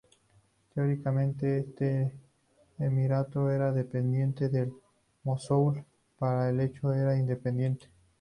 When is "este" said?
1.59-2.11